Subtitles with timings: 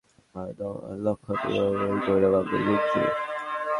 [1.03, 3.01] লখনৌ এর গর্ব আমাদের গুঞ্জু।